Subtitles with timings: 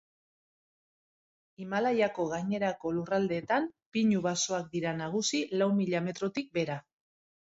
[1.63, 3.67] Himalaiako gainerako lurraldeetan
[3.97, 6.79] pinu basoak dira nagusi lau mila metrotik behera.